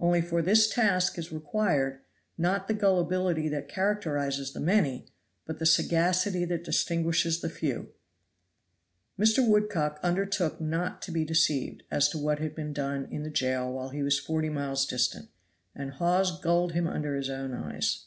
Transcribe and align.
Only 0.00 0.20
for 0.20 0.42
this 0.42 0.68
task 0.68 1.16
is 1.16 1.30
required, 1.30 2.00
not 2.36 2.66
the 2.66 2.74
gullibility 2.74 3.48
that 3.50 3.68
characterizes 3.68 4.52
the 4.52 4.58
many, 4.58 5.06
but 5.46 5.60
the 5.60 5.64
sagacity 5.64 6.44
that 6.44 6.64
distinguishes 6.64 7.40
the 7.40 7.48
few. 7.48 7.90
Mr. 9.16 9.46
Woodcock 9.46 10.00
undertook 10.02 10.60
not 10.60 11.00
to 11.02 11.12
be 11.12 11.24
deceived 11.24 11.84
as 11.88 12.08
to 12.08 12.18
what 12.18 12.40
had 12.40 12.56
been 12.56 12.72
done 12.72 13.06
in 13.12 13.22
the 13.22 13.30
jail 13.30 13.72
while 13.72 13.90
he 13.90 14.02
was 14.02 14.18
forty 14.18 14.48
miles 14.48 14.84
distant 14.86 15.28
and 15.72 15.92
Hawes 15.92 16.40
gulled 16.40 16.72
him 16.72 16.88
under 16.88 17.14
his 17.14 17.30
own 17.30 17.54
eyes. 17.54 18.06